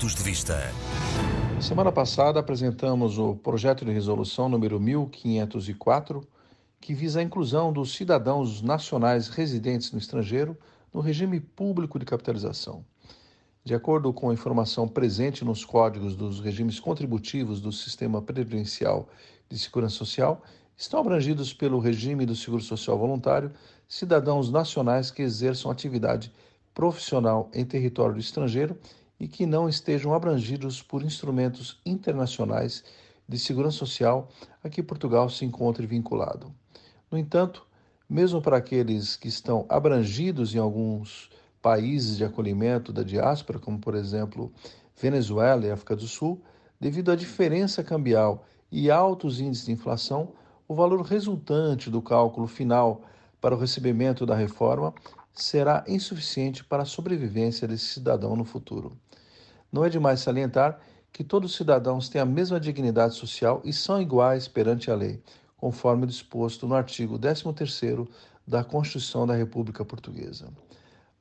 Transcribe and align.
Pontos 0.00 0.14
de 0.14 0.22
Vista. 0.22 0.56
Semana 1.60 1.92
passada 1.92 2.40
apresentamos 2.40 3.18
o 3.18 3.36
projeto 3.36 3.84
de 3.84 3.92
resolução 3.92 4.48
número 4.48 4.80
1504, 4.80 6.26
que 6.80 6.94
visa 6.94 7.20
a 7.20 7.22
inclusão 7.22 7.70
dos 7.70 7.94
cidadãos 7.94 8.62
nacionais 8.62 9.28
residentes 9.28 9.92
no 9.92 9.98
estrangeiro 9.98 10.56
no 10.90 11.02
regime 11.02 11.38
público 11.38 11.98
de 11.98 12.06
capitalização. 12.06 12.82
De 13.62 13.74
acordo 13.74 14.10
com 14.10 14.30
a 14.30 14.32
informação 14.32 14.88
presente 14.88 15.44
nos 15.44 15.66
códigos 15.66 16.16
dos 16.16 16.40
regimes 16.40 16.80
contributivos 16.80 17.60
do 17.60 17.70
Sistema 17.70 18.22
Previdencial 18.22 19.06
de 19.50 19.58
Segurança 19.58 19.96
Social, 19.96 20.42
estão 20.78 20.98
abrangidos 20.98 21.52
pelo 21.52 21.78
regime 21.78 22.24
do 22.24 22.34
Seguro 22.34 22.62
Social 22.62 22.96
Voluntário 22.96 23.52
cidadãos 23.86 24.50
nacionais 24.50 25.10
que 25.10 25.20
exerçam 25.20 25.70
atividade 25.70 26.32
profissional 26.72 27.50
em 27.52 27.66
território 27.66 28.18
estrangeiro 28.18 28.78
e 29.20 29.28
que 29.28 29.44
não 29.44 29.68
estejam 29.68 30.14
abrangidos 30.14 30.82
por 30.82 31.02
instrumentos 31.02 31.78
internacionais 31.84 32.82
de 33.28 33.38
segurança 33.38 33.76
social 33.76 34.28
a 34.64 34.68
que 34.70 34.82
Portugal 34.82 35.28
se 35.28 35.44
encontre 35.44 35.86
vinculado. 35.86 36.52
No 37.10 37.18
entanto, 37.18 37.66
mesmo 38.08 38.40
para 38.40 38.56
aqueles 38.56 39.14
que 39.14 39.28
estão 39.28 39.66
abrangidos 39.68 40.54
em 40.54 40.58
alguns 40.58 41.30
países 41.60 42.16
de 42.16 42.24
acolhimento 42.24 42.92
da 42.92 43.02
diáspora, 43.02 43.58
como 43.58 43.78
por 43.78 43.94
exemplo 43.94 44.50
Venezuela 45.00 45.66
e 45.66 45.70
África 45.70 45.94
do 45.94 46.08
Sul, 46.08 46.40
devido 46.80 47.12
à 47.12 47.16
diferença 47.16 47.84
cambial 47.84 48.44
e 48.72 48.90
altos 48.90 49.38
índices 49.38 49.66
de 49.66 49.72
inflação, 49.72 50.32
o 50.66 50.74
valor 50.74 51.02
resultante 51.02 51.90
do 51.90 52.00
cálculo 52.00 52.46
final 52.46 53.02
para 53.40 53.54
o 53.54 53.58
recebimento 53.58 54.24
da 54.24 54.34
reforma 54.34 54.94
será 55.32 55.84
insuficiente 55.86 56.64
para 56.64 56.82
a 56.82 56.86
sobrevivência 56.86 57.66
desse 57.66 57.86
cidadão 57.86 58.36
no 58.36 58.44
futuro. 58.44 58.96
Não 59.72 59.84
é 59.84 59.88
demais 59.88 60.20
salientar 60.20 60.80
que 61.12 61.24
todos 61.24 61.50
os 61.50 61.56
cidadãos 61.56 62.08
têm 62.08 62.20
a 62.20 62.26
mesma 62.26 62.60
dignidade 62.60 63.14
social 63.14 63.60
e 63.64 63.72
são 63.72 64.00
iguais 64.00 64.48
perante 64.48 64.90
a 64.90 64.94
lei, 64.94 65.22
conforme 65.56 66.06
disposto 66.06 66.66
no 66.66 66.74
artigo 66.74 67.18
13º 67.18 68.08
da 68.46 68.64
Constituição 68.64 69.26
da 69.26 69.34
República 69.34 69.84
Portuguesa. 69.84 70.48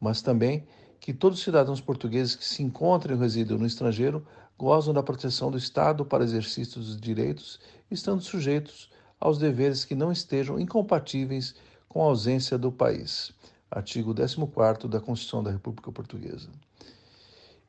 Mas 0.00 0.22
também 0.22 0.66
que 1.00 1.12
todos 1.12 1.38
os 1.38 1.44
cidadãos 1.44 1.80
portugueses 1.80 2.34
que 2.34 2.44
se 2.44 2.62
encontrem 2.62 3.14
ou 3.14 3.20
residam 3.20 3.58
no 3.58 3.66
estrangeiro 3.66 4.26
gozam 4.56 4.92
da 4.92 5.02
proteção 5.02 5.50
do 5.50 5.58
Estado 5.58 6.04
para 6.04 6.24
exercício 6.24 6.80
dos 6.80 7.00
direitos, 7.00 7.60
estando 7.90 8.22
sujeitos 8.22 8.90
aos 9.20 9.38
deveres 9.38 9.84
que 9.84 9.94
não 9.94 10.10
estejam 10.10 10.58
incompatíveis 10.58 11.54
com 11.88 12.02
a 12.02 12.06
ausência 12.06 12.58
do 12.58 12.70
país. 12.70 13.32
Artigo 13.70 14.14
14 14.14 14.88
da 14.88 15.00
Constituição 15.00 15.42
da 15.42 15.50
República 15.50 15.92
Portuguesa. 15.92 16.48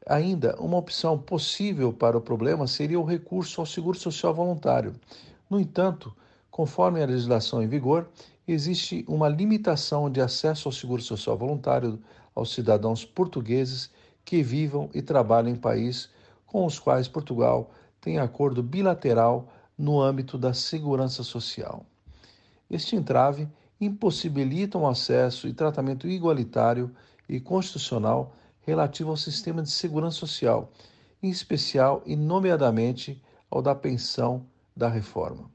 Ainda, 0.07 0.55
uma 0.59 0.77
opção 0.77 1.19
possível 1.19 1.91
para 1.91 2.17
o 2.17 2.21
problema 2.21 2.67
seria 2.67 2.99
o 2.99 3.03
recurso 3.03 3.59
ao 3.59 3.65
seguro 3.65 3.99
social 3.99 4.33
voluntário. 4.33 4.95
No 5.49 5.59
entanto, 5.59 6.15
conforme 6.49 7.03
a 7.03 7.05
legislação 7.05 7.61
em 7.61 7.67
vigor, 7.67 8.09
existe 8.47 9.03
uma 9.07 9.27
limitação 9.27 10.09
de 10.09 10.21
acesso 10.21 10.67
ao 10.67 10.71
seguro 10.71 11.01
social 11.01 11.37
voluntário 11.37 11.99
aos 12.33 12.53
cidadãos 12.53 13.03
portugueses 13.03 13.91
que 14.23 14.41
vivam 14.41 14.89
e 14.93 15.01
trabalhem 15.01 15.53
em 15.53 15.57
país 15.57 16.09
com 16.45 16.65
os 16.65 16.79
quais 16.79 17.07
Portugal 17.07 17.71
tem 17.99 18.17
acordo 18.17 18.63
bilateral 18.63 19.47
no 19.77 20.01
âmbito 20.01 20.37
da 20.37 20.53
segurança 20.53 21.23
social. 21.23 21.85
Este 22.69 22.95
entrave 22.95 23.47
impossibilita 23.79 24.77
um 24.77 24.87
acesso 24.87 25.47
e 25.47 25.53
tratamento 25.53 26.07
igualitário 26.07 26.91
e 27.27 27.39
constitucional 27.39 28.33
relativo 28.61 29.09
ao 29.09 29.17
sistema 29.17 29.61
de 29.61 29.71
segurança 29.71 30.17
social, 30.17 30.71
em 31.23 31.29
especial 31.29 32.03
e 32.05 32.15
nomeadamente 32.15 33.21
ao 33.49 33.61
da 33.61 33.73
pensão 33.73 34.45
da 34.75 34.87
reforma. 34.87 35.49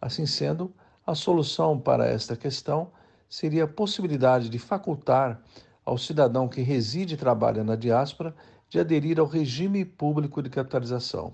Assim 0.00 0.26
sendo, 0.26 0.72
a 1.06 1.14
solução 1.14 1.78
para 1.78 2.06
esta 2.06 2.36
questão 2.36 2.90
seria 3.28 3.64
a 3.64 3.68
possibilidade 3.68 4.48
de 4.48 4.58
facultar 4.58 5.40
ao 5.84 5.98
cidadão 5.98 6.48
que 6.48 6.60
reside 6.62 7.14
e 7.14 7.16
trabalha 7.16 7.64
na 7.64 7.76
diáspora 7.76 8.34
de 8.68 8.78
aderir 8.78 9.18
ao 9.18 9.26
regime 9.26 9.84
público 9.84 10.42
de 10.42 10.50
capitalização, 10.50 11.32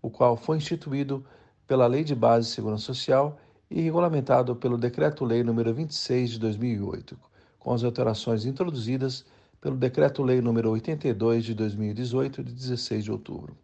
o 0.00 0.10
qual 0.10 0.36
foi 0.36 0.56
instituído 0.56 1.24
pela 1.66 1.86
Lei 1.86 2.04
de 2.04 2.14
Base 2.14 2.48
de 2.48 2.54
Segurança 2.54 2.84
Social 2.84 3.38
e 3.70 3.80
regulamentado 3.80 4.56
pelo 4.56 4.76
Decreto-Lei 4.76 5.44
nº 5.44 5.72
26 5.72 6.30
de 6.30 6.38
2008, 6.40 7.16
com 7.58 7.72
as 7.72 7.84
alterações 7.84 8.44
introduzidas 8.44 9.24
pelo 9.60 9.76
Decreto-Lei 9.76 10.40
nº 10.40 10.70
82 10.70 11.44
de 11.44 11.54
2018, 11.54 12.42
de 12.42 12.52
16 12.52 13.04
de 13.04 13.12
outubro. 13.12 13.56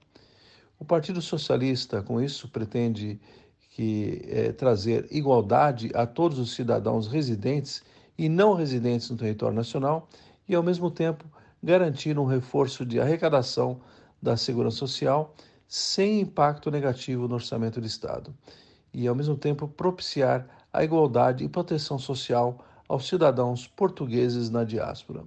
O 0.78 0.84
Partido 0.84 1.20
Socialista, 1.20 2.02
com 2.02 2.20
isso, 2.20 2.48
pretende 2.48 3.18
que 3.70 4.22
é, 4.28 4.52
trazer 4.52 5.08
igualdade 5.10 5.90
a 5.92 6.06
todos 6.06 6.38
os 6.38 6.54
cidadãos 6.54 7.08
residentes 7.08 7.82
e 8.16 8.28
não 8.28 8.54
residentes 8.54 9.10
no 9.10 9.16
território 9.16 9.56
nacional 9.56 10.08
e, 10.48 10.54
ao 10.54 10.62
mesmo 10.62 10.90
tempo, 10.90 11.24
garantir 11.62 12.18
um 12.18 12.24
reforço 12.24 12.86
de 12.86 13.00
arrecadação 13.00 13.80
da 14.22 14.36
segurança 14.36 14.76
social 14.76 15.34
sem 15.66 16.20
impacto 16.20 16.70
negativo 16.70 17.26
no 17.26 17.34
orçamento 17.34 17.80
do 17.80 17.86
Estado 17.86 18.32
e, 18.96 19.06
ao 19.06 19.14
mesmo 19.14 19.36
tempo, 19.36 19.68
propiciar 19.68 20.48
a 20.72 20.82
igualdade 20.82 21.44
e 21.44 21.48
proteção 21.48 21.98
social 21.98 22.64
aos 22.88 23.06
cidadãos 23.06 23.66
portugueses 23.66 24.48
na 24.48 24.64
diáspora. 24.64 25.22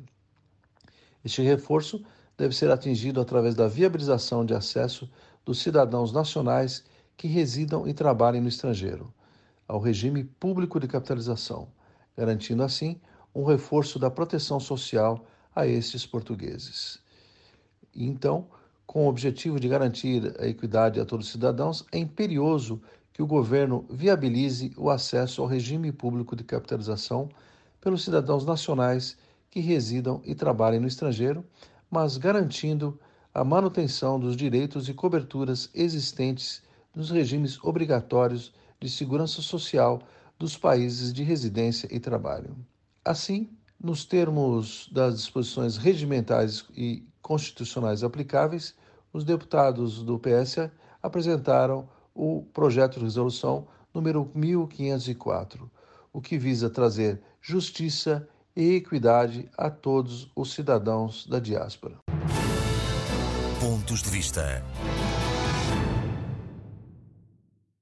Este 1.24 1.44
reforço 1.44 2.04
deve 2.36 2.56
ser 2.56 2.72
atingido 2.72 3.22
através 3.22 3.54
da 3.54 3.68
viabilização 3.68 4.44
de 4.44 4.56
acesso 4.56 5.08
dos 5.46 5.62
cidadãos 5.62 6.12
nacionais 6.12 6.84
que 7.16 7.28
residam 7.28 7.88
e 7.88 7.94
trabalhem 7.94 8.42
no 8.42 8.48
estrangeiro 8.48 9.14
ao 9.68 9.80
regime 9.80 10.24
público 10.24 10.80
de 10.80 10.88
capitalização, 10.88 11.68
garantindo 12.18 12.64
assim 12.64 13.00
um 13.36 13.44
reforço 13.44 14.00
da 14.00 14.10
proteção 14.10 14.60
social 14.60 15.24
a 15.56 15.68
estes 15.68 16.08
portugueses. 16.08 17.00
Então, 17.96 18.48
com 18.88 19.06
o 19.06 19.10
objetivo 19.10 19.60
de 19.60 19.68
garantir 19.68 20.34
a 20.40 20.48
equidade 20.48 21.00
a 21.00 21.06
todos 21.06 21.28
os 21.28 21.32
cidadãos, 21.32 21.86
é 21.92 22.00
imperioso 22.00 22.82
que 23.20 23.24
o 23.24 23.28
governo 23.28 23.86
viabilize 23.90 24.72
o 24.78 24.90
acesso 24.90 25.42
ao 25.42 25.48
regime 25.50 25.92
público 25.92 26.38
de 26.38 26.44
capitalização 26.46 27.28
pelos 27.82 28.06
cidadãos 28.06 28.46
nacionais 28.46 29.18
que 29.52 29.60
residam 29.60 30.22
e 30.24 30.34
trabalhem 30.34 30.80
no 30.80 30.88
estrangeiro, 30.88 31.44
mas 31.92 32.16
garantindo 32.16 32.98
a 33.34 33.44
manutenção 33.44 34.18
dos 34.18 34.38
direitos 34.38 34.88
e 34.88 34.94
coberturas 34.94 35.70
existentes 35.74 36.64
nos 36.96 37.12
regimes 37.12 37.62
obrigatórios 37.62 38.54
de 38.80 38.90
segurança 38.90 39.42
social 39.42 40.02
dos 40.38 40.56
países 40.56 41.12
de 41.12 41.22
residência 41.22 41.90
e 41.92 42.00
trabalho. 42.00 42.56
Assim, 43.04 43.50
nos 43.78 44.06
termos 44.06 44.90
das 44.94 45.18
disposições 45.18 45.76
regimentais 45.76 46.64
e 46.74 47.06
constitucionais 47.22 48.02
aplicáveis, 48.02 48.74
os 49.12 49.26
deputados 49.26 50.04
do 50.04 50.18
PS 50.18 50.70
apresentaram 51.04 51.86
o 52.20 52.44
projeto 52.54 53.00
de 53.00 53.06
resolução 53.06 53.66
número 53.94 54.30
1504, 54.36 55.72
o 56.12 56.20
que 56.20 56.38
visa 56.38 56.70
trazer 56.70 57.22
justiça 57.42 58.28
e 58.54 58.76
equidade 58.76 59.50
a 59.58 59.70
todos 59.70 60.30
os 60.36 60.54
cidadãos 60.54 61.26
da 61.26 61.40
diáspora. 61.40 61.96
Pontos 63.62 64.02
de 64.02 64.10
vista. 64.10 64.62